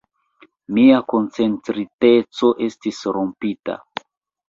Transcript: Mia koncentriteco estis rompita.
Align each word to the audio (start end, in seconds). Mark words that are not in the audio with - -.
Mia 0.77 1.01
koncentriteco 1.13 2.53
estis 2.71 3.07
rompita. 3.19 3.81